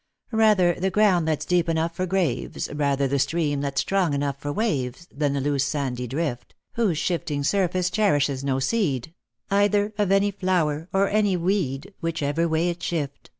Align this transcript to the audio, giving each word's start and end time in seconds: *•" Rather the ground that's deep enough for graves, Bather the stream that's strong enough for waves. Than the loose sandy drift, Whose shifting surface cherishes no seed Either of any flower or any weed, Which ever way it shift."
*•" 0.33 0.35
Rather 0.35 0.73
the 0.73 0.89
ground 0.89 1.27
that's 1.27 1.45
deep 1.45 1.69
enough 1.69 1.95
for 1.95 2.07
graves, 2.07 2.67
Bather 2.69 3.07
the 3.07 3.19
stream 3.19 3.61
that's 3.61 3.81
strong 3.81 4.15
enough 4.15 4.39
for 4.39 4.51
waves. 4.51 5.07
Than 5.13 5.33
the 5.33 5.39
loose 5.41 5.63
sandy 5.63 6.07
drift, 6.07 6.55
Whose 6.73 6.97
shifting 6.97 7.43
surface 7.43 7.91
cherishes 7.91 8.43
no 8.43 8.57
seed 8.57 9.13
Either 9.51 9.93
of 9.99 10.11
any 10.11 10.31
flower 10.31 10.89
or 10.91 11.07
any 11.07 11.37
weed, 11.37 11.93
Which 11.99 12.23
ever 12.23 12.47
way 12.47 12.69
it 12.69 12.81
shift." 12.81 13.29